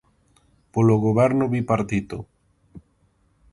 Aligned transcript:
Polo 0.73 0.95
Goberno 1.05 1.45
bipartito. 1.53 2.17